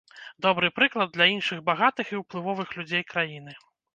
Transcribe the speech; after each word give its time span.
Добры 0.45 0.69
прыклад 0.77 1.11
для 1.17 1.27
іншых 1.33 1.59
багатых 1.69 2.05
і 2.15 2.19
ўплывовых 2.21 2.75
людзей 2.79 3.07
краіны. 3.13 3.57